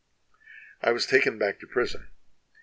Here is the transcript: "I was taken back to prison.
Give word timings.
"I 0.81 0.93
was 0.93 1.05
taken 1.05 1.37
back 1.37 1.59
to 1.59 1.67
prison. 1.67 2.07